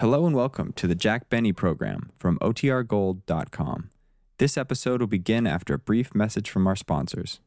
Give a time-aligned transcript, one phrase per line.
[0.00, 3.90] Hello and welcome to the Jack Benny program from OTRGold.com.
[4.38, 7.40] This episode will begin after a brief message from our sponsors.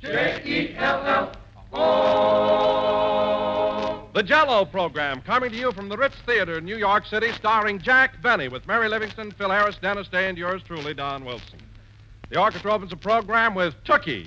[0.00, 1.32] J-E-L-L-O.
[4.12, 7.78] The Jello program, coming to you from the Ritz Theater in New York City, starring
[7.78, 11.60] Jack Benny with Mary Livingstone, Phil Harris, Dennis Day, and yours truly, Don Wilson.
[12.28, 14.26] The orchestra opens the program with Tookie.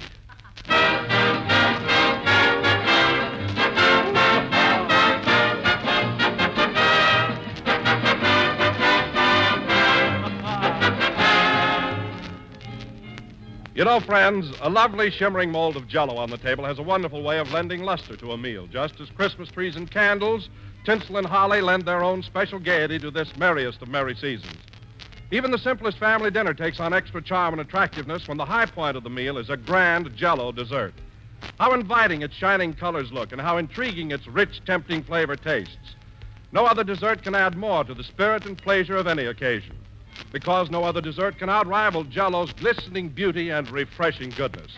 [13.80, 17.24] You know, friends, a lovely shimmering mold of jello on the table has a wonderful
[17.24, 20.50] way of lending luster to a meal, just as Christmas trees and candles,
[20.84, 24.58] tinsel and holly lend their own special gaiety to this merriest of merry seasons.
[25.32, 28.98] Even the simplest family dinner takes on extra charm and attractiveness when the high point
[28.98, 30.94] of the meal is a grand jello dessert.
[31.58, 35.96] How inviting its shining colors look and how intriguing its rich, tempting flavor tastes.
[36.52, 39.78] No other dessert can add more to the spirit and pleasure of any occasion
[40.32, 44.72] because no other dessert can outrival Jello's glistening beauty and refreshing goodness.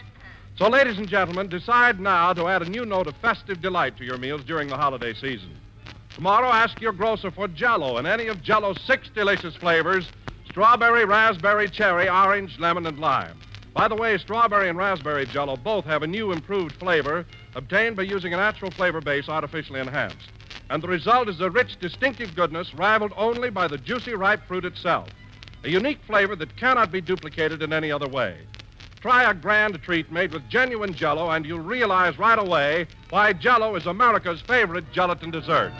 [0.57, 4.05] So, ladies and gentlemen, decide now to add a new note of festive delight to
[4.05, 5.55] your meals during the holiday season.
[6.15, 10.09] Tomorrow, ask your grocer for Jello and any of Jello's six delicious flavors
[10.49, 13.39] strawberry, raspberry, cherry, orange, lemon, and lime.
[13.73, 18.03] By the way, strawberry and raspberry Jello both have a new improved flavor obtained by
[18.03, 20.29] using a natural flavor base artificially enhanced.
[20.69, 24.65] And the result is a rich, distinctive goodness rivaled only by the juicy, ripe fruit
[24.65, 25.07] itself
[25.63, 28.37] a unique flavor that cannot be duplicated in any other way.
[28.99, 33.75] Try a grand treat made with genuine jello, and you'll realize right away why jello
[33.75, 35.73] is America's favorite gelatin dessert.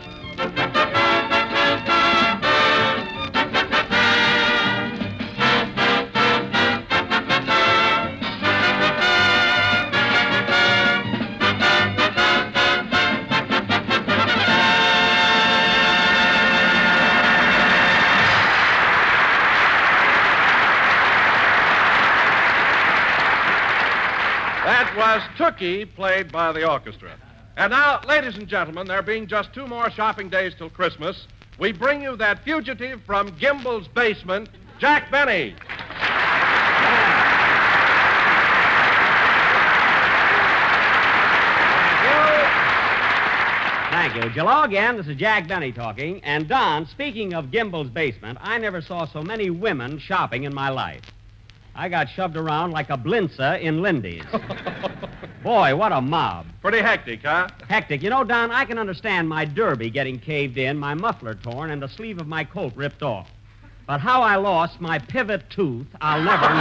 [25.42, 27.16] Tookie, played by the orchestra.
[27.56, 31.26] And now, ladies and gentlemen, there being just two more shopping days till Christmas,
[31.58, 34.48] we bring you that fugitive from Gimbel's basement,
[34.78, 35.56] Jack Benny.
[43.90, 44.30] Thank you.
[44.30, 44.96] Hello again.
[44.96, 46.22] This is Jack Benny talking.
[46.22, 50.68] And Don, speaking of Gimbel's basement, I never saw so many women shopping in my
[50.68, 51.02] life.
[51.74, 54.22] I got shoved around like a blinza in Lindy's.
[55.42, 56.46] Boy, what a mob.
[56.60, 57.48] Pretty hectic, huh?
[57.68, 58.00] Hectic.
[58.00, 61.82] You know, Don, I can understand my derby getting caved in, my muffler torn, and
[61.82, 63.28] the sleeve of my coat ripped off.
[63.84, 66.56] But how I lost my pivot tooth, I'll never know.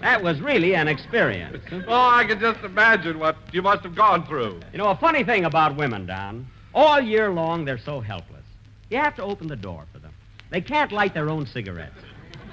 [0.00, 1.62] that was really an experience.
[1.86, 4.58] Oh, I can just imagine what you must have gone through.
[4.72, 8.42] You know, a funny thing about women, Don, all year long they're so helpless.
[8.90, 10.12] You have to open the door for them.
[10.50, 11.94] They can't light their own cigarettes.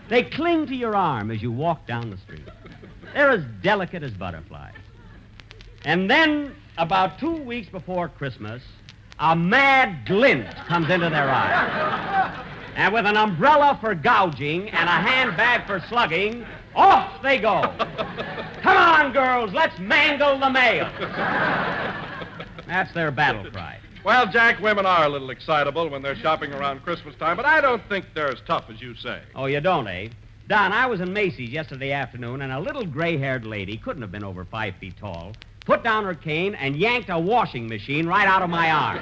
[0.08, 2.48] They cling to your arm as you walk down the street.
[3.14, 4.76] They're as delicate as butterflies.
[5.84, 8.62] And then, about two weeks before Christmas,
[9.20, 12.46] a mad glint comes into their eyes.
[12.76, 16.46] And with an umbrella for gouging and a handbag for slugging,
[16.76, 17.62] off they go.
[18.62, 20.90] Come on, girls, let's mangle the mail.
[22.68, 23.80] That's their battle cry.
[24.06, 27.60] Well, Jack, women are a little excitable when they're shopping around Christmas time, but I
[27.60, 29.20] don't think they're as tough as you say.
[29.34, 30.10] Oh, you don't, eh?
[30.48, 34.12] Don, I was in Macy's yesterday afternoon, and a little gray haired lady, couldn't have
[34.12, 35.32] been over five feet tall,
[35.66, 39.00] put down her cane and yanked a washing machine right out of my arm.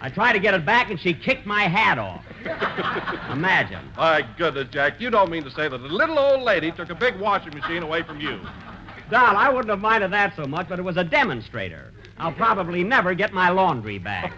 [0.00, 2.24] I tried to get it back, and she kicked my hat off.
[3.30, 3.86] Imagine.
[3.98, 6.94] My goodness, Jack, you don't mean to say that a little old lady took a
[6.94, 8.40] big washing machine away from you.
[9.10, 11.92] Don, I wouldn't have minded that so much, but it was a demonstrator.
[12.22, 14.32] I'll probably never get my laundry back.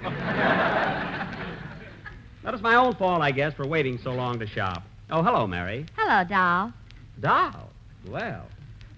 [2.42, 4.84] that is my own fault, I guess, for waiting so long to shop.
[5.10, 5.84] Oh, hello, Mary.
[5.94, 6.72] Hello, doll.
[7.20, 7.68] Doll?
[8.08, 8.46] Well,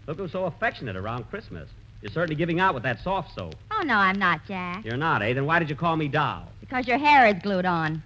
[0.06, 1.69] look who's so affectionate around Christmas.
[2.00, 3.56] You're certainly giving out with that soft soap.
[3.72, 4.84] Oh, no, I'm not, Jack.
[4.84, 5.32] You're not, eh?
[5.32, 6.46] Then why did you call me doll?
[6.61, 8.00] Because your hair is glued on.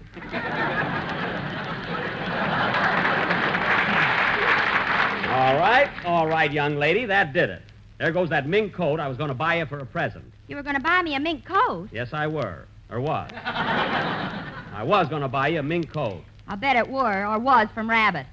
[5.28, 7.60] All right, all right, young lady, that did it.
[7.99, 10.30] There goes that mink coat I was going to buy you for a present.
[10.50, 11.91] You were going to buy me a mink coat.
[11.93, 12.67] Yes, I were.
[12.91, 13.31] Or was.
[13.44, 16.25] I was going to buy you a mink coat.
[16.49, 18.26] I'll bet it were or was from Rabbit.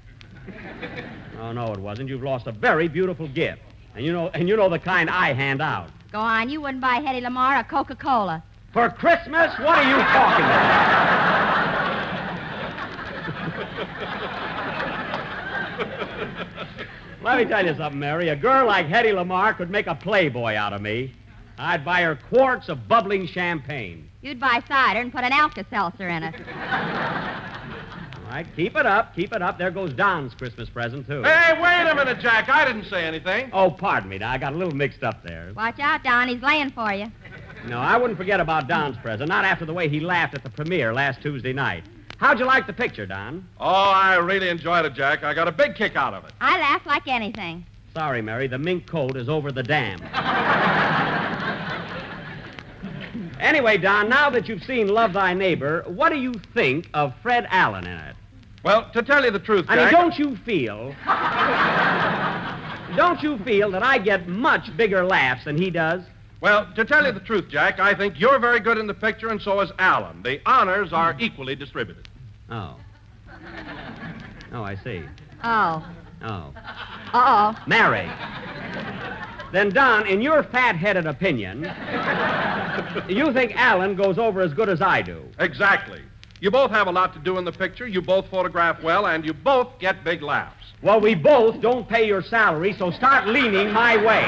[1.40, 2.08] Oh, no, it wasn't.
[2.08, 3.62] You've lost a very beautiful gift.
[3.94, 5.90] And you know, and you know the kind I hand out.
[6.10, 8.42] Go on, you wouldn't buy Hedy Lamarr a Coca-Cola.
[8.72, 9.56] For Christmas?
[9.60, 11.68] What are you talking about?
[17.22, 18.30] Let me tell you something, Mary.
[18.30, 21.14] A girl like Hedy Lamarr could make a playboy out of me.
[21.58, 24.08] I'd buy her quarts of bubbling champagne.
[24.22, 26.34] You'd buy cider and put an Alka-Seltzer in it.
[26.36, 29.58] All right, keep it up, keep it up.
[29.58, 31.22] There goes Don's Christmas present, too.
[31.22, 32.48] Hey, wait a minute, Jack.
[32.48, 33.50] I didn't say anything.
[33.52, 34.18] Oh, pardon me.
[34.18, 35.52] Now, I got a little mixed up there.
[35.56, 36.28] Watch out, Don.
[36.28, 37.06] He's laying for you.
[37.66, 40.50] No, I wouldn't forget about Don's present, not after the way he laughed at the
[40.50, 41.84] premiere last Tuesday night.
[42.18, 43.48] How'd you like the picture, Don?
[43.58, 45.22] Oh, I really enjoyed it, Jack.
[45.24, 46.32] I got a big kick out of it.
[46.40, 47.64] I laughed like anything.
[47.94, 50.00] Sorry, Mary, the mink coat is over the dam.
[53.40, 57.46] anyway, Don, now that you've seen Love Thy Neighbor, what do you think of Fred
[57.50, 58.16] Allen in it?
[58.64, 60.94] Well, to tell you the truth, I mean, don't you feel.
[62.96, 66.02] don't you feel that I get much bigger laughs than he does?
[66.40, 69.28] Well, to tell you the truth, Jack, I think you're very good in the picture,
[69.28, 70.22] and so is Allen.
[70.22, 71.20] The honors are hmm.
[71.20, 72.08] equally distributed.
[72.50, 72.76] Oh.
[74.52, 75.02] Oh, I see.
[75.44, 75.86] Oh.
[76.22, 76.52] Oh.
[77.12, 77.56] Uh-oh.
[77.66, 78.08] Mary.
[79.52, 81.62] Then, Don, in your fat headed opinion,
[83.08, 85.24] you think Allen goes over as good as I do.
[85.38, 86.02] Exactly.
[86.40, 89.24] You both have a lot to do in the picture, you both photograph well, and
[89.24, 90.54] you both get big laughs.
[90.82, 94.24] Well, we both don't pay your salary, so start leaning my way.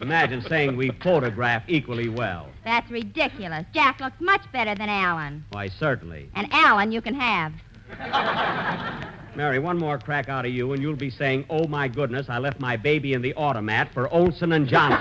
[0.00, 2.50] Imagine saying we photograph equally well.
[2.62, 3.64] That's ridiculous.
[3.72, 5.44] Jack looks much better than Allen.
[5.50, 6.30] Why, certainly.
[6.34, 7.52] And Allen you can have.
[9.36, 12.38] Mary, one more crack out of you, and you'll be saying, "Oh my goodness, I
[12.38, 15.00] left my baby in the automat for Olsen and Johnson."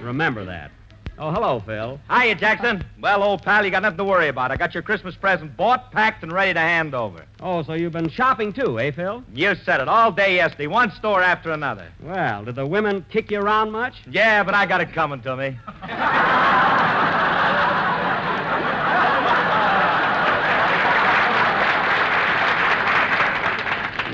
[0.00, 0.72] Remember that.
[1.20, 2.00] Oh, hello, Phil.
[2.10, 2.82] Hiya, Jackson.
[2.98, 4.50] Well, old pal, you got nothing to worry about.
[4.50, 7.26] I got your Christmas present bought, packed, and ready to hand over.
[7.40, 9.22] Oh, so you've been shopping too, eh, Phil?
[9.34, 11.88] You said it all day yesterday, one store after another.
[12.02, 13.96] Well, did the women kick you around much?
[14.10, 15.58] Yeah, but I got it coming to me.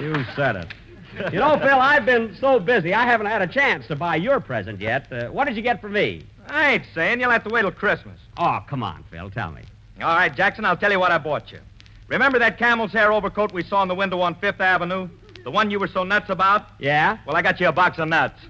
[0.07, 0.75] You said it.
[1.33, 4.41] You know, Phil, I've been so busy, I haven't had a chance to buy your
[4.41, 5.11] present yet.
[5.11, 6.25] Uh, what did you get for me?
[6.49, 8.19] I ain't saying you'll have to wait till Christmas.
[8.37, 9.63] Oh, come on, Phil, tell me.
[10.03, 11.61] All right, Jackson, I'll tell you what I bought you.
[12.09, 15.09] Remember that camel's hair overcoat we saw in the window on Fifth Avenue?
[15.43, 16.67] The one you were so nuts about?
[16.79, 17.19] Yeah?
[17.27, 18.41] Well, I got you a box of nuts.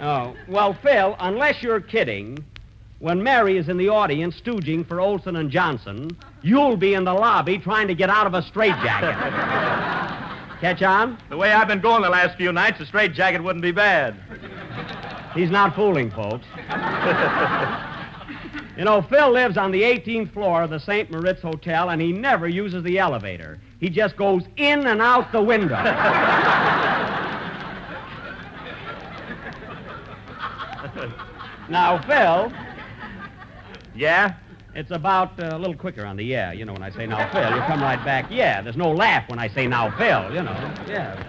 [0.00, 2.44] Oh, well, Phil, unless you're kidding,
[3.00, 6.10] when Mary is in the audience stooging for Olsen and Johnson,
[6.42, 9.14] you'll be in the lobby trying to get out of a straitjacket.
[10.60, 11.16] Catch on?
[11.28, 14.16] The way I've been going the last few nights, a straitjacket wouldn't be bad.
[15.32, 16.44] He's not fooling, folks.
[18.76, 21.08] you know, Phil lives on the 18th floor of the St.
[21.12, 23.60] Moritz Hotel, and he never uses the elevator.
[23.78, 25.76] He just goes in and out the window.
[31.70, 32.52] now, Phil,
[33.98, 34.34] Yeah?
[34.78, 36.52] it's about uh, a little quicker on the yeah.
[36.52, 38.30] You know, when I say now, Phil, you come right back.
[38.30, 40.74] Yeah, there's no laugh when I say now, Phil, you know.
[40.86, 41.20] Yeah.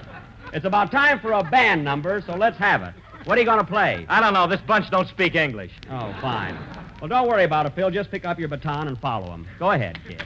[0.54, 2.94] It's about time for a band number, so let's have it.
[3.25, 4.06] What are you going to play?
[4.07, 4.48] I don't know.
[4.48, 5.71] This bunch don't speak English.
[5.89, 6.57] Oh, fine.
[7.01, 7.89] Well, don't worry about it, Phil.
[7.89, 9.48] Just pick up your baton and follow him.
[9.57, 10.24] Go ahead, kid.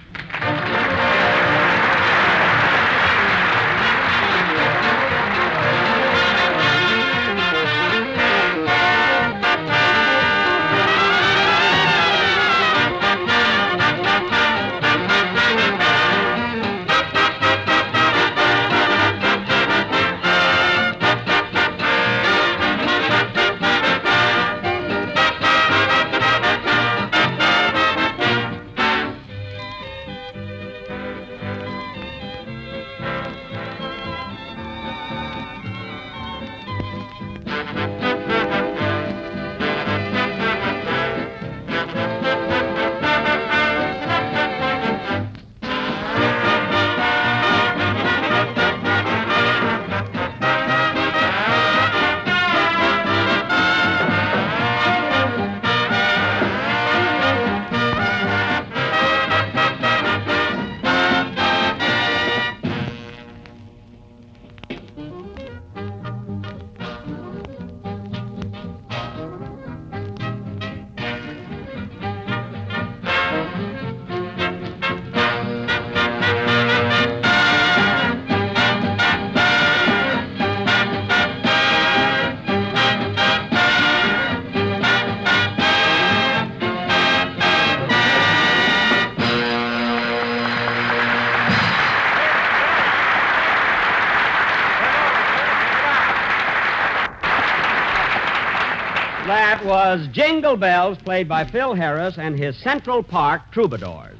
[99.93, 104.17] Was Jingle Bells, played by Phil Harris and his Central Park Troubadours.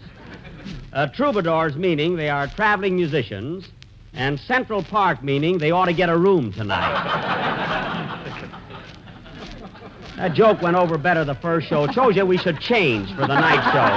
[0.91, 3.69] Uh, troubadours meaning they are traveling musicians,
[4.13, 6.93] and Central Park meaning they ought to get a room tonight.
[10.17, 11.85] that joke went over better the first show.
[11.85, 13.89] It shows you we should change for the night show.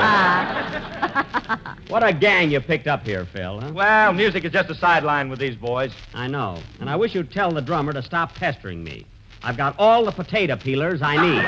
[1.93, 3.73] what a gang you picked up here, Phil, huh?
[3.75, 5.93] Well, music is just a sideline with these boys.
[6.15, 6.59] I know.
[6.81, 9.05] And I wish you'd tell the drummer to stop pestering me.
[9.43, 11.45] I've got all the potato peelers I need.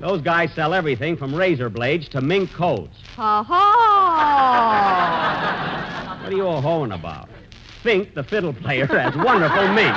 [0.00, 2.96] Those guys sell everything from razor blades to mink coats.
[3.16, 3.54] Ho ho!
[6.22, 7.28] What are you all hoeing about?
[7.82, 9.94] Fink, the fiddle player, has wonderful mink.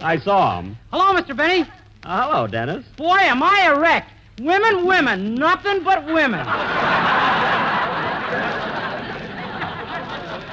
[0.00, 0.76] I saw him.
[0.90, 1.36] Hello, Mr.
[1.36, 1.62] Benny.
[2.04, 2.84] Uh, hello, Dennis.
[2.96, 4.08] Boy, am I a wreck.
[4.40, 6.46] Women, women, nothing but women.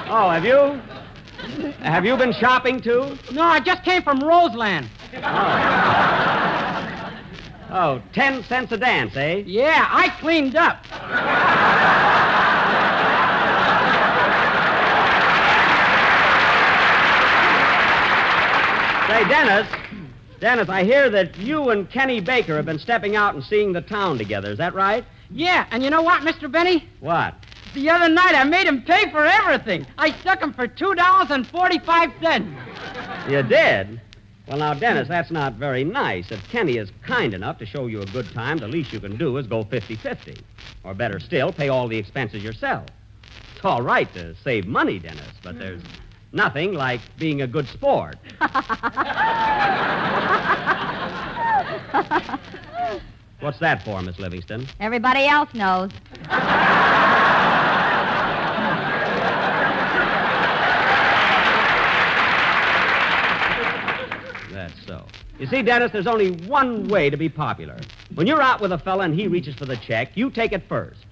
[0.08, 0.80] Oh, have you?
[1.82, 3.16] Have you been shopping too?
[3.32, 4.88] No, I just came from Roseland.
[7.68, 9.42] Oh, ten cents a dance, eh?
[9.44, 10.84] Yeah, I cleaned up.
[19.08, 19.68] Say, Dennis.
[20.40, 23.80] Dennis, I hear that you and Kenny Baker have been stepping out and seeing the
[23.80, 24.50] town together.
[24.50, 25.04] Is that right?
[25.30, 26.50] Yeah, and you know what, Mr.
[26.50, 26.88] Benny?
[27.00, 27.34] What?
[27.76, 29.86] The other night I made him pay for everything.
[29.98, 33.30] I stuck him for $2.45.
[33.30, 34.00] You did?
[34.48, 36.30] Well, now, Dennis, that's not very nice.
[36.30, 39.18] If Kenny is kind enough to show you a good time, the least you can
[39.18, 40.36] do is go 50 50.
[40.84, 42.86] Or better still, pay all the expenses yourself.
[43.54, 45.82] It's all right to save money, Dennis, but there's
[46.32, 48.16] nothing like being a good sport.
[53.40, 54.66] What's that for, Miss Livingstone?
[54.80, 55.90] Everybody else knows.
[64.56, 65.04] That's so.
[65.38, 67.76] You see, Dennis, there's only one way to be popular.
[68.14, 70.62] When you're out with a fella and he reaches for the check, you take it
[70.68, 71.04] first.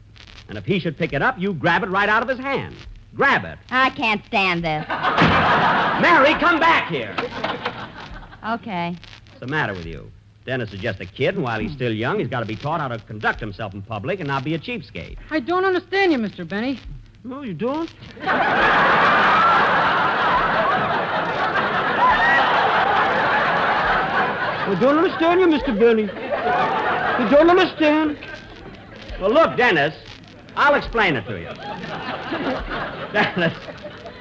[0.49, 2.75] And if he should pick it up, you grab it right out of his hand.
[3.14, 3.59] Grab it.
[3.71, 4.87] I can't stand this.
[6.00, 7.14] Mary, come back here.
[8.47, 8.97] Okay.
[9.28, 10.11] What's the matter with you?
[10.47, 12.81] Dennis is just a kid, and while he's still young, he's got to be taught
[12.81, 15.16] how to conduct himself in public and not be a cheapskate.
[15.31, 16.47] I don't understand you, Mr.
[16.47, 16.81] Benny.
[17.25, 17.90] No, you don't?
[24.75, 25.78] I don't understand you, Mr.
[25.78, 26.02] Benny.
[26.02, 28.19] You don't understand.
[29.21, 29.95] Well, look, Dennis,
[30.57, 31.47] I'll explain it to you.
[33.12, 33.57] Dennis,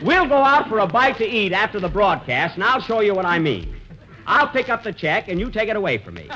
[0.03, 3.15] we'll go out for a bite to eat after the broadcast, and I'll show you
[3.15, 3.75] what I mean.
[4.27, 6.21] I'll pick up the check, and you take it away from me.
[6.21, 6.27] See?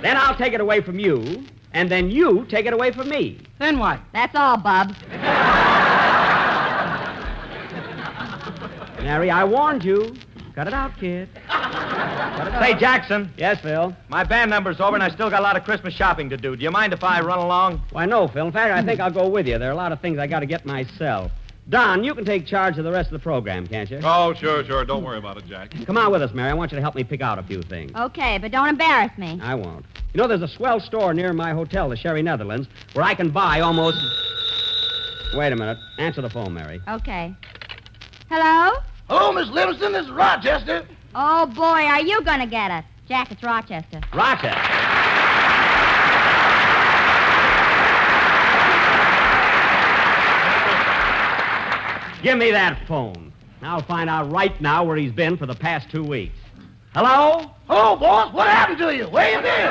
[0.00, 3.40] Then I'll take it away from you, and then you take it away from me.
[3.58, 3.98] Then what?
[4.12, 4.94] That's all, Bub.
[9.02, 10.14] Mary, I warned you.
[10.54, 11.28] Cut it out, kid.
[12.36, 12.74] Cut Say.
[12.78, 13.94] Jackson, Yes, Phil.
[14.08, 16.56] my band number's over and I still got a lot of Christmas shopping to do.
[16.56, 17.82] Do you mind if I run along?
[17.90, 18.46] Why, no, Phil.
[18.46, 19.58] In fact, I think I'll go with you.
[19.58, 21.32] There are a lot of things I got to get myself.
[21.68, 24.00] Don, you can take charge of the rest of the program, can't you?
[24.02, 24.84] Oh, sure, sure.
[24.84, 25.72] Don't worry about it, Jack.
[25.86, 26.50] Come on with us, Mary.
[26.50, 27.92] I want you to help me pick out a few things.
[27.94, 29.38] Okay, but don't embarrass me.
[29.42, 29.84] I won't.
[30.12, 33.30] You know, there's a swell store near my hotel, the Sherry Netherlands, where I can
[33.30, 33.98] buy almost.
[35.34, 35.78] Wait a minute.
[35.98, 36.80] Answer the phone, Mary.
[36.88, 37.32] Okay.
[38.28, 38.80] Hello?
[39.08, 39.92] Hello, Miss Livingstone.
[39.92, 40.84] This is Rochester.
[41.14, 42.84] Oh, boy, are you going to get it?
[43.08, 44.00] Jack, it's Rochester.
[44.14, 45.10] Rochester.
[52.22, 53.32] Give me that phone.
[53.62, 56.36] I'll find out right now where he's been for the past two weeks.
[56.94, 57.50] Hello?
[57.66, 58.32] Hello, boss.
[58.32, 59.04] What happened to you?
[59.08, 59.70] Where you been?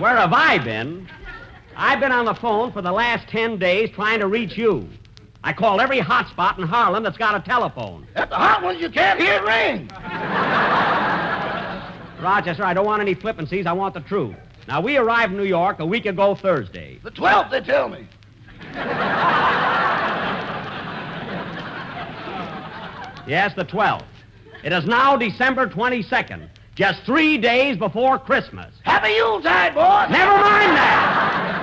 [0.00, 1.08] Where have I been?
[1.76, 4.88] I've been on the phone for the last ten days trying to reach you.
[5.44, 8.06] I called every hotspot in Harlem that's got a telephone.
[8.14, 9.88] At the hot ones, you can't hear it ring.
[12.22, 13.66] Rochester, I don't want any flippancies.
[13.66, 14.36] I want the truth.
[14.68, 17.00] Now, we arrived in New York a week ago Thursday.
[17.02, 18.06] The 12th, they tell me.
[23.26, 24.04] Yes, the 12th.
[24.62, 28.72] It is now December 22nd, just three days before Christmas.
[28.84, 30.08] Happy Yuletide, boss.
[30.10, 31.61] Never mind that.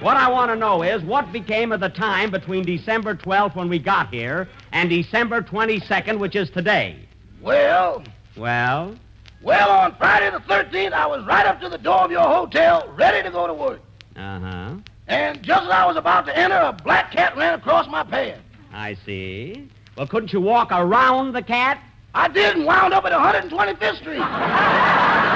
[0.00, 3.68] What I want to know is what became of the time between December 12th when
[3.68, 6.96] we got here and December 22nd, which is today.
[7.42, 8.04] Well,
[8.36, 8.94] Well,
[9.42, 12.88] well, on Friday the 13th, I was right up to the door of your hotel,
[12.96, 13.80] ready to go to work.
[14.16, 14.74] uh huh.
[15.08, 18.38] And just as I was about to enter, a black cat ran across my path.
[18.72, 19.68] I see.
[19.96, 21.82] Well, couldn't you walk around the cat?
[22.14, 24.18] I did and wound up at 125th Street.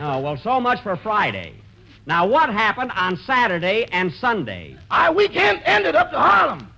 [0.00, 1.52] Oh, well, so much for Friday.
[2.06, 4.76] Now, what happened on Saturday and Sunday?
[4.90, 6.72] Our weekend ended up to Harlem.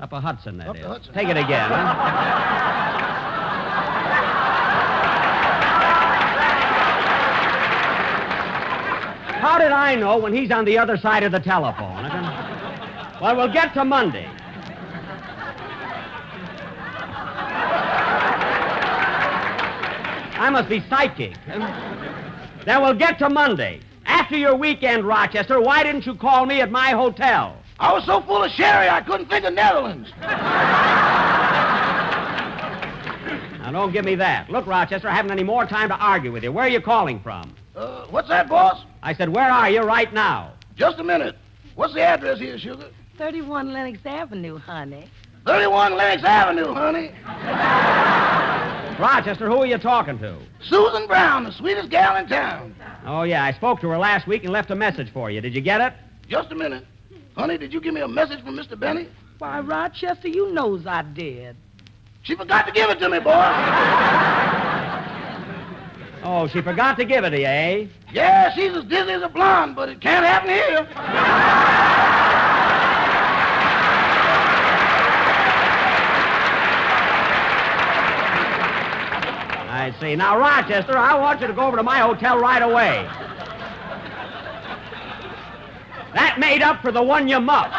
[0.00, 0.84] Up a Hudson, that Up is.
[0.84, 1.14] Hudson.
[1.14, 1.94] Take it again, huh?
[9.40, 12.04] How did I know when he's on the other side of the telephone?
[13.20, 14.28] Well, we'll get to Monday.
[20.38, 21.36] I must be psychic.
[22.64, 23.80] Then we'll get to Monday.
[24.06, 27.56] After your weekend, Rochester, why didn't you call me at my hotel?
[27.78, 30.10] I was so full of sherry I couldn't think of Netherlands.
[33.60, 34.50] Now, don't give me that.
[34.50, 36.52] Look, Rochester, I haven't any more time to argue with you.
[36.52, 37.54] Where are you calling from?
[37.74, 38.84] Uh, what's that, boss?
[39.02, 40.52] I said, where are you right now?
[40.76, 41.36] Just a minute.
[41.74, 42.88] What's the address here, Sugar?
[43.18, 45.08] 31 Lenox Avenue, honey.
[45.46, 47.12] 31 Lenox Avenue, honey.
[48.98, 50.36] Rochester, who are you talking to?
[50.62, 52.74] Susan Brown, the sweetest gal in town.
[53.04, 55.40] Oh, yeah, I spoke to her last week and left a message for you.
[55.40, 55.94] Did you get it?
[56.28, 56.86] Just a minute.
[57.36, 58.78] Honey, did you give me a message from Mr.
[58.78, 59.08] Benny?
[59.38, 61.56] Why, Rochester, you knows I did.
[62.22, 63.32] She forgot to give it to me, boy.
[66.24, 67.86] Oh, she forgot to give it to you, eh?
[68.12, 70.86] Yeah, she's as dizzy as a blonde, but it can't happen here.
[79.82, 80.14] I see.
[80.14, 83.04] Now, Rochester, I want you to go over to my hotel right away.
[86.14, 87.74] That made up for the one you muffed.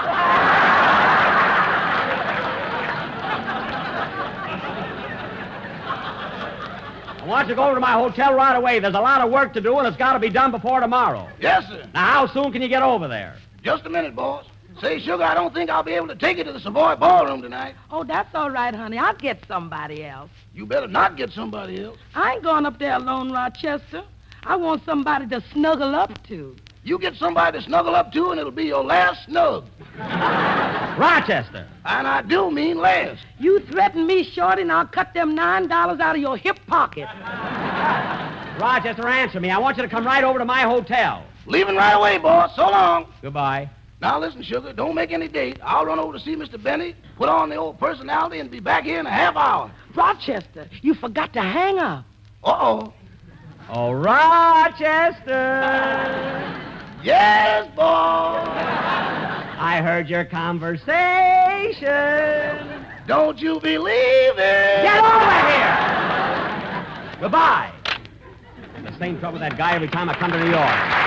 [7.21, 8.79] I want you to go over to my hotel right away.
[8.79, 11.29] There's a lot of work to do, and it's got to be done before tomorrow.
[11.39, 11.87] Yes, sir.
[11.93, 13.37] Now, how soon can you get over there?
[13.63, 14.43] Just a minute, boss.
[14.81, 17.41] Say, Sugar, I don't think I'll be able to take you to the Savoy Ballroom
[17.41, 17.75] tonight.
[17.91, 18.97] Oh, that's all right, honey.
[18.97, 20.29] I'll get somebody else.
[20.53, 21.97] You better not get somebody else.
[22.15, 24.03] I ain't going up there alone, Rochester.
[24.45, 26.55] I want somebody to snuggle up to.
[26.83, 29.65] You get somebody to snuggle up to, and it'll be your last snug.
[29.97, 31.65] Rochester.
[31.85, 33.21] And I do mean last.
[33.39, 37.07] You threaten me, Shorty, and I'll cut them nine dollars out of your hip pocket.
[38.59, 39.49] Rochester, answer me.
[39.49, 41.23] I want you to come right over to my hotel.
[41.45, 42.53] Leaving right away, boss.
[42.55, 43.05] So long.
[43.21, 43.69] Goodbye.
[44.03, 45.59] Now, listen, Sugar, don't make any date.
[45.63, 46.61] I'll run over to see Mr.
[46.61, 49.71] Benny, put on the old personality, and be back here in a half hour.
[49.95, 52.03] Rochester, you forgot to hang up.
[52.43, 52.93] Uh-oh.
[53.69, 55.31] Oh, Rochester.
[57.01, 57.81] Yes, boy.
[57.81, 60.85] I heard your conversation.
[63.07, 64.83] Don't you believe it?
[64.83, 67.15] Get over here.
[67.21, 67.71] Goodbye.
[68.83, 71.02] The same trouble with that guy every time I come to New York.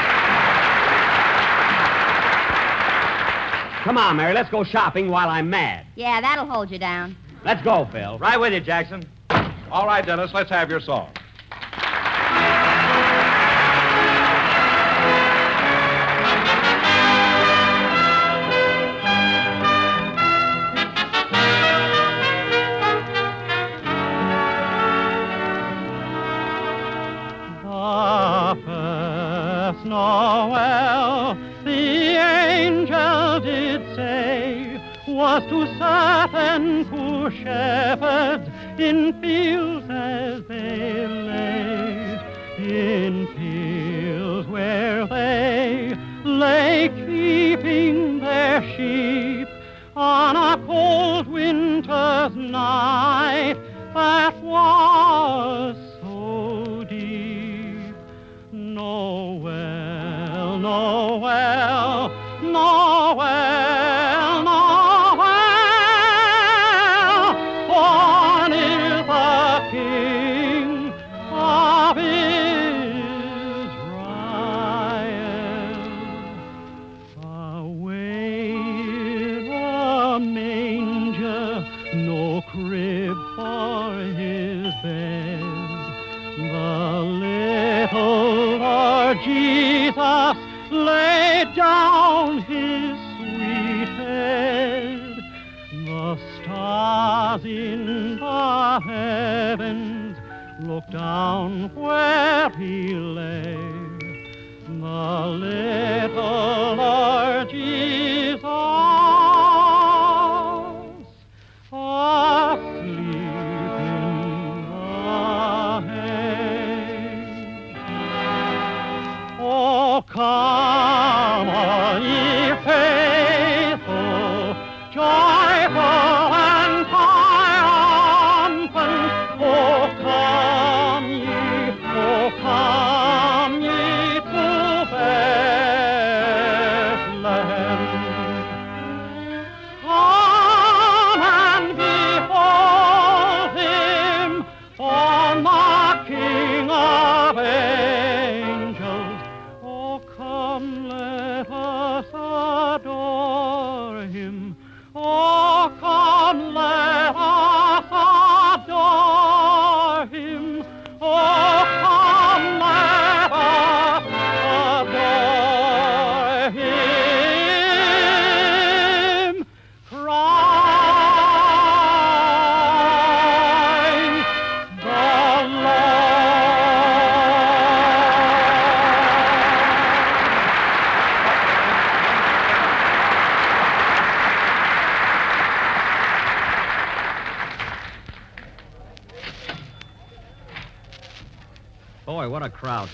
[3.87, 5.87] Come on, Mary, let's go shopping while I'm mad.
[5.95, 7.17] Yeah, that'll hold you down.
[7.45, 8.19] Let's go, Phil.
[8.19, 9.05] Right with you, Jackson.
[9.71, 11.13] All right, Dennis, let's have your song.
[35.41, 42.19] To certain poor shepherds in fields as they lay,
[42.59, 45.95] in fields where they
[46.25, 49.49] lay keeping their sheep
[49.95, 53.57] on a cold winter's night
[53.95, 57.95] that was so deep.
[58.53, 61.46] Noel, Noel,
[98.81, 100.17] heavens
[100.61, 103.57] looked down where he lay.
[104.69, 108.16] The little Lord Jesus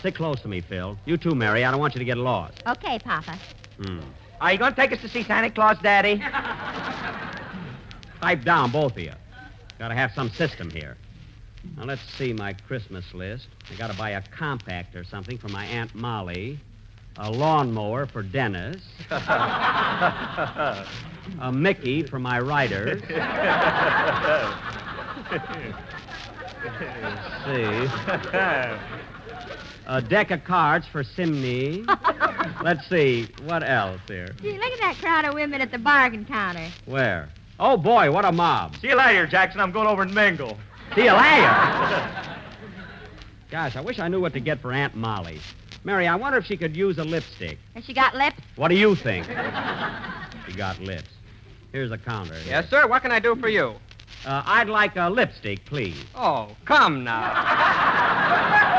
[0.03, 0.99] Stick close to me, Phil.
[1.05, 1.65] You too, Mary.
[1.65, 2.61] I don't want you to get lost.
[2.67, 3.39] Okay, Papa.
[3.81, 4.01] Hmm.
[4.41, 6.17] Are you going to take us to see Santa Claus, Daddy?
[8.21, 9.13] Pipe down, both of you.
[9.79, 10.97] Gotta have some system here.
[11.77, 13.47] Now, let's see my Christmas list.
[13.71, 16.59] I gotta buy a compact or something for my Aunt Molly,
[17.19, 20.85] a lawnmower for Dennis, a
[21.53, 23.01] Mickey for my riders.
[27.05, 29.09] Let's see.
[29.93, 31.85] A deck of cards for Simney.
[32.63, 33.29] Let's see.
[33.45, 34.35] What else here?
[34.41, 36.67] Gee, look at that crowd of women at the bargain counter.
[36.87, 37.29] Where?
[37.61, 38.75] Oh, boy, what a mob.
[38.77, 39.61] see you later, Jackson.
[39.61, 40.57] I'm going over and mingle.
[40.95, 41.53] See you later.
[43.51, 45.41] Gosh, I wish I knew what to get for Aunt Molly.
[45.85, 47.59] Mary, I wonder if she could use a lipstick.
[47.75, 48.41] Has she got lips?
[48.57, 49.27] What do you think?
[50.47, 51.11] she got lips.
[51.71, 52.33] Here's a counter.
[52.37, 52.53] here.
[52.53, 52.89] Yes, sir.
[52.89, 53.75] What can I do for you?
[54.25, 56.03] Uh, I'd like a lipstick, please.
[56.15, 58.71] Oh, come now.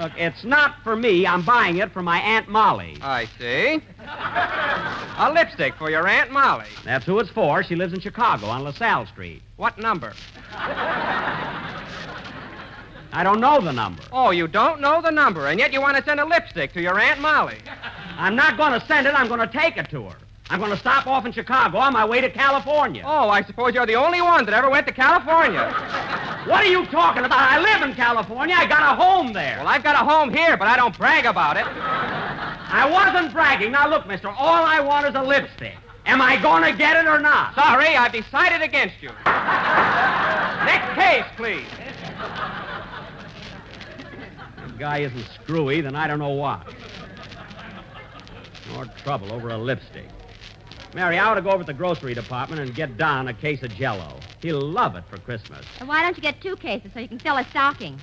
[0.00, 1.26] Look, it's not for me.
[1.26, 2.96] I'm buying it for my Aunt Molly.
[3.02, 3.82] I see.
[4.00, 6.64] A lipstick for your Aunt Molly.
[6.86, 7.62] That's who it's for.
[7.62, 9.42] She lives in Chicago on LaSalle Street.
[9.56, 10.14] What number?
[13.12, 14.02] I don't know the number.
[14.10, 16.80] Oh, you don't know the number, and yet you want to send a lipstick to
[16.80, 17.58] your Aunt Molly.
[18.16, 19.14] I'm not going to send it.
[19.14, 20.16] I'm going to take it to her.
[20.48, 23.02] I'm going to stop off in Chicago on my way to California.
[23.04, 25.72] Oh, I suppose you're the only one that ever went to California.
[26.46, 27.38] What are you talking about?
[27.38, 28.54] I live in California.
[28.58, 29.58] I got a home there.
[29.58, 31.66] Well, I've got a home here, but I don't brag about it.
[31.66, 33.72] I wasn't bragging.
[33.72, 35.76] Now, look, mister, all I want is a lipstick.
[36.06, 37.54] Am I going to get it or not?
[37.54, 39.10] Sorry, I've decided against you.
[40.64, 41.66] Next case, please.
[44.56, 46.66] If the guy isn't screwy, then I don't know what.
[48.72, 50.08] More trouble over a lipstick.
[50.94, 53.62] Mary, I ought to go over to the grocery department and get Don a case
[53.62, 54.18] of Jello.
[54.40, 55.64] He'll love it for Christmas.
[55.78, 58.00] And why don't you get two cases so you can fill a stocking?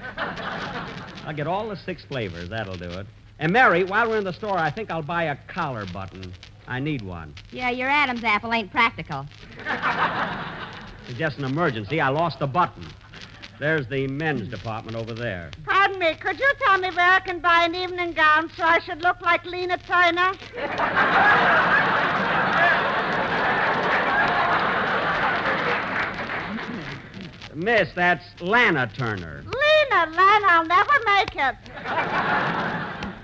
[0.16, 2.48] I'll get all the six flavors.
[2.48, 3.06] That'll do it.
[3.38, 6.32] And Mary, while we're in the store, I think I'll buy a collar button.
[6.68, 7.34] I need one.
[7.50, 9.26] Yeah, your Adam's apple ain't practical.
[11.08, 12.00] It's just an emergency.
[12.00, 12.86] I lost a button.
[13.58, 15.50] There's the men's department over there.
[15.64, 18.78] Pardon me, could you tell me where I can buy an evening gown so I
[18.80, 20.32] should look like Lena Turner?
[27.54, 29.44] Miss, that's Lana Turner.
[29.44, 31.54] Lena, Lena, I'll never make it.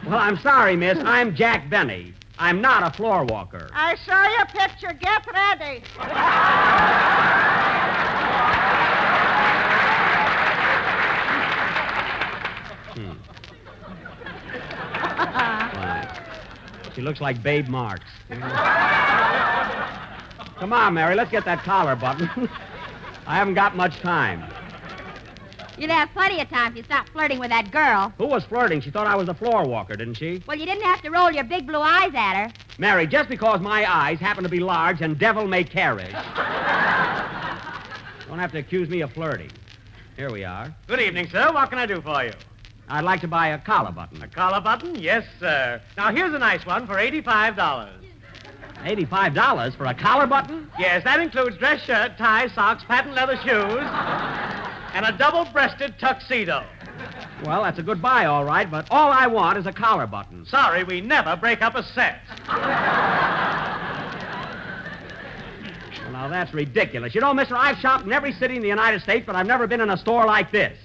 [0.07, 0.99] Well, I'm sorry, miss.
[1.05, 2.14] I'm Jack Benny.
[2.38, 3.69] I'm not a floor walker.
[3.73, 4.93] I saw you a picture.
[4.93, 5.83] Get ready.
[12.95, 13.12] Hmm.
[15.75, 16.09] Fine.
[16.95, 18.07] She looks like Babe Marks.
[20.59, 22.49] Come on, Mary, let's get that collar button.
[23.29, 24.43] I haven't got much time.
[25.77, 28.11] You'd have plenty of time if you stopped flirting with that girl.
[28.17, 28.81] Who was flirting?
[28.81, 30.43] She thought I was the floor walker, didn't she?
[30.47, 32.51] Well, you didn't have to roll your big blue eyes at her.
[32.79, 36.11] Mary, just because my eyes happen to be large and devil may carriage.
[38.27, 39.51] Don't have to accuse me of flirting.
[40.17, 40.75] Here we are.
[40.87, 41.53] Good evening, sir.
[41.53, 42.33] What can I do for you?
[42.88, 44.23] I'd like to buy a collar button.
[44.23, 44.95] A collar button?
[44.95, 45.83] Yes, sir.
[45.99, 48.08] Now, here's a nice one for $85.
[48.85, 50.71] $85 for a collar button?
[50.79, 53.88] Yes, that includes dress shirt, tie, socks, patent leather shoes,
[54.95, 56.64] and a double-breasted tuxedo.
[57.45, 60.45] Well, that's a good buy, all right, but all I want is a collar button.
[60.47, 62.21] Sorry, we never break up a set.
[66.03, 67.14] Well, now that's ridiculous.
[67.14, 69.67] You know, mister, I've shopped in every city in the United States, but I've never
[69.67, 70.77] been in a store like this.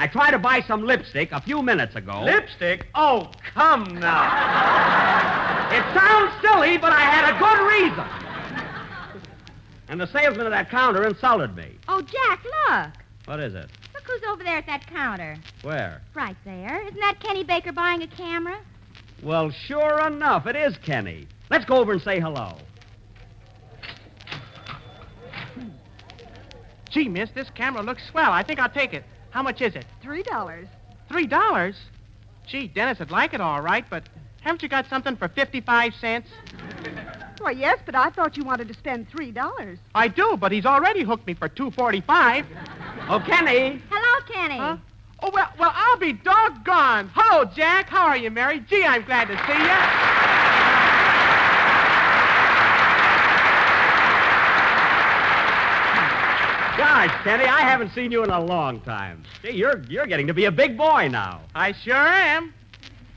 [0.00, 2.22] I tried to buy some lipstick a few minutes ago.
[2.24, 2.86] Lipstick?
[2.94, 5.68] Oh, come now.
[5.70, 8.06] It sounds silly, but I had a good reason.
[9.90, 11.76] And the salesman at that counter insulted me.
[11.86, 12.92] Oh, Jack, look.
[13.26, 13.68] What is it?
[13.92, 15.36] Look who's over there at that counter.
[15.60, 16.00] Where?
[16.14, 16.80] Right there.
[16.80, 18.58] Isn't that Kenny Baker buying a camera?
[19.22, 21.28] Well, sure enough, it is Kenny.
[21.50, 22.56] Let's go over and say hello.
[26.88, 28.32] Gee, miss, this camera looks swell.
[28.32, 29.04] I think I'll take it.
[29.30, 29.86] How much is it?
[30.02, 30.68] Three dollars.
[31.08, 31.76] Three dollars?
[32.46, 34.04] Gee, Dennis would like it all right, but
[34.40, 36.28] haven't you got something for 55 cents?
[37.38, 39.78] Why, yes, but I thought you wanted to spend three dollars.
[39.94, 42.46] I do, but he's already hooked me for 245.
[43.08, 43.80] Oh, Kenny.
[43.88, 44.58] Hello, Kenny.
[44.58, 44.76] Huh?
[45.22, 47.10] Oh, well, well, I'll be doggone.
[47.14, 47.88] Hello, Jack.
[47.88, 48.60] How are you, Mary?
[48.60, 50.09] Gee, I'm glad to see you.
[56.80, 59.22] Gosh, Kenny, I haven't seen you in a long time.
[59.42, 61.42] Gee, you're you're getting to be a big boy now.
[61.54, 62.54] I sure am.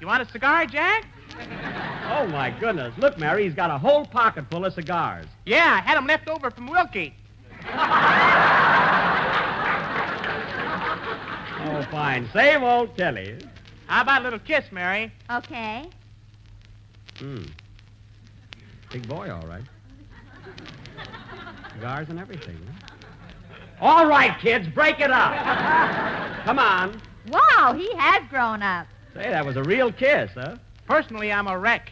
[0.01, 1.05] You want a cigar, Jack?
[2.11, 2.93] Oh my goodness!
[2.97, 5.27] Look, Mary, he's got a whole pocket full of cigars.
[5.45, 7.13] Yeah, I had them left over from Willkie.
[11.65, 12.29] Oh, fine.
[12.33, 13.37] Same old Kelly.
[13.87, 15.13] How about a little kiss, Mary?
[15.31, 15.89] Okay.
[17.17, 17.43] Hmm.
[18.91, 19.63] Big boy, all right.
[21.73, 22.57] Cigars and everything.
[22.81, 22.92] Huh?
[23.83, 25.33] All right, kids, break it up.
[26.45, 27.01] Come on.
[27.27, 28.87] Wow, he has grown up.
[29.13, 30.55] Say, that was a real kiss, huh?
[30.87, 31.91] Personally, I'm a wreck.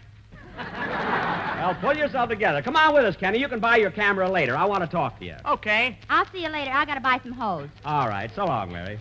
[0.58, 2.62] Well, pull yourself together.
[2.62, 3.39] Come on with us, Kenny.
[3.39, 4.56] You can buy your camera later.
[4.56, 5.36] I want to talk to you.
[5.45, 5.97] Okay.
[6.10, 6.71] I'll see you later.
[6.71, 7.67] I gotta buy some hose.
[7.84, 8.32] All right.
[8.34, 8.97] So long, Mary.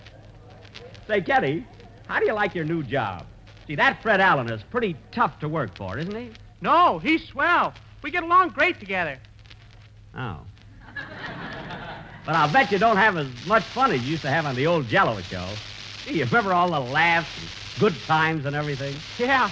[1.06, 1.64] Say, Kenny,
[2.08, 3.24] how do you like your new job?
[3.68, 6.32] See, that Fred Allen is pretty tough to work for, isn't he?
[6.60, 7.72] No, he's swell.
[8.02, 9.16] We get along great together.
[10.16, 10.40] Oh.
[12.26, 14.54] But I'll bet you don't have as much fun as you used to have on
[14.54, 15.46] the old Jello show.
[16.04, 18.94] Gee, you remember all the laughs and good times and everything?
[19.18, 19.50] Yeah,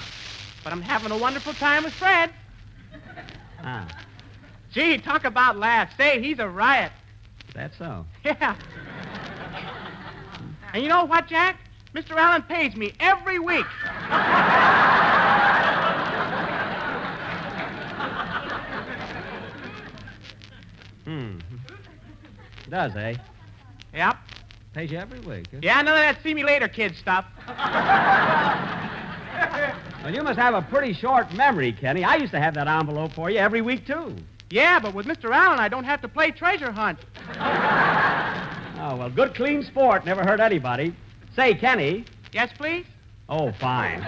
[0.63, 2.31] but I'm having a wonderful time with Fred.
[3.63, 3.87] Ah,
[4.71, 5.95] Gee, talk about laughs.
[5.97, 6.91] Say, he's a riot.
[7.53, 8.05] that's so.
[8.23, 8.55] Yeah.
[10.73, 11.57] And you know what, Jack?
[11.95, 12.11] Mr.
[12.15, 13.65] Allen pays me every week.
[21.05, 21.38] Hmm.
[22.69, 23.15] Does, eh?
[23.93, 24.17] Yep.
[24.73, 25.47] Pays you every week.
[25.51, 25.59] Huh?
[25.61, 27.25] Yeah, none of that see me later kid stuff.
[30.03, 32.05] Well, you must have a pretty short memory, Kenny.
[32.05, 34.15] I used to have that envelope for you every week, too.
[34.49, 35.29] Yeah, but with Mr.
[35.29, 36.99] Allen, I don't have to play treasure hunt.
[38.81, 40.05] Oh, well, good, clean sport.
[40.05, 40.95] Never hurt anybody.
[41.35, 42.05] Say, Kenny.
[42.31, 42.85] Yes, please?
[43.27, 44.01] Oh, fine.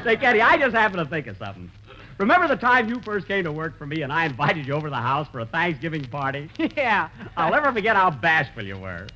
[0.04, 1.70] Say, Kenny, I just happened to think of something.
[2.18, 4.88] Remember the time you first came to work for me and I invited you over
[4.88, 6.50] to the house for a Thanksgiving party?
[6.76, 7.08] Yeah.
[7.36, 9.06] I'll never forget how bashful you were.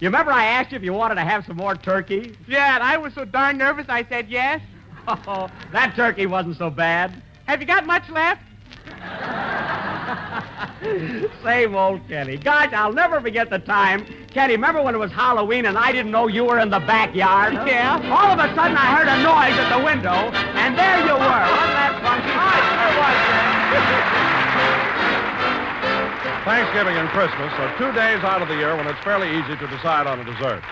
[0.00, 2.36] You remember I asked you if you wanted to have some more turkey?
[2.48, 4.60] Yeah, and I was so darn nervous I said yes.
[5.08, 7.20] Oh, that turkey wasn't so bad.
[7.46, 8.40] Have you got much left?
[11.44, 12.36] Same old Kenny.
[12.36, 14.06] Gosh, I'll never forget the time.
[14.30, 17.54] Kenny, remember when it was Halloween and I didn't know you were in the backyard?
[17.66, 18.00] Yeah.
[18.10, 21.18] All of a sudden I heard a noise at the window, and there you were.
[21.18, 22.32] Wasn't that funky?
[26.44, 29.66] Thanksgiving and Christmas are two days out of the year when it's fairly easy to
[29.68, 30.62] decide on a dessert.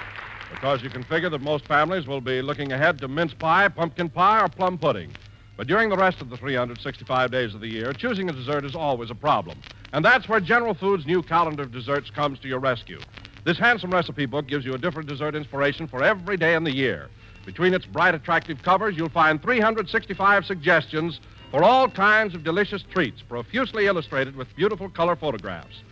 [0.51, 4.09] Because you can figure that most families will be looking ahead to mince pie, pumpkin
[4.09, 5.13] pie, or plum pudding.
[5.61, 8.75] But during the rest of the 365 days of the year, choosing a dessert is
[8.75, 9.59] always a problem.
[9.93, 12.99] And that's where General Foods' new calendar of desserts comes to your rescue.
[13.45, 16.73] This handsome recipe book gives you a different dessert inspiration for every day in the
[16.73, 17.11] year.
[17.45, 21.21] Between its bright, attractive covers, you'll find 365 suggestions
[21.51, 25.83] for all kinds of delicious treats, profusely illustrated with beautiful color photographs.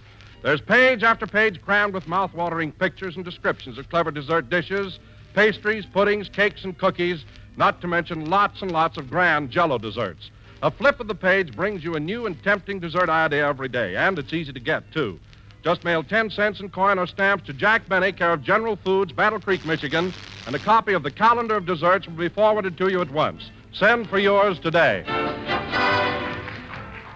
[0.43, 4.99] There's page after page crammed with mouth-watering pictures and descriptions of clever dessert dishes,
[5.35, 7.27] pastries, puddings, cakes, and cookies,
[7.59, 10.31] not to mention lots and lots of grand jello desserts.
[10.63, 13.97] A flip of the page brings you a new and tempting dessert idea every day,
[13.97, 15.19] and it's easy to get, too.
[15.63, 19.13] Just mail 10 cents in coin or stamps to Jack Benny, care of General Foods,
[19.13, 20.15] Battle Creek, Michigan,
[20.47, 23.51] and a copy of the calendar of desserts will be forwarded to you at once.
[23.73, 25.05] Send for yours today.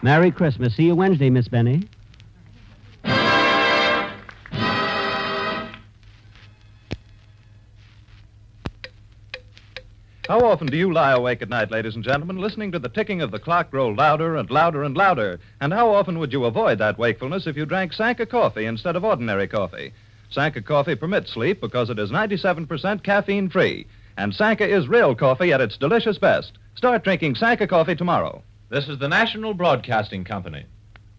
[0.02, 0.74] Merry Christmas.
[0.74, 1.88] See you Wednesday, Miss Benny.
[10.32, 13.20] How often do you lie awake at night, ladies and gentlemen, listening to the ticking
[13.20, 15.38] of the clock grow louder and louder and louder?
[15.60, 19.04] And how often would you avoid that wakefulness if you drank Sanka coffee instead of
[19.04, 19.92] ordinary coffee?
[20.30, 23.86] Sanka coffee permits sleep because it is 97% caffeine free.
[24.16, 26.52] And Sanka is real coffee at its delicious best.
[26.76, 28.42] Start drinking Sanka coffee tomorrow.
[28.70, 30.64] This is the National Broadcasting Company.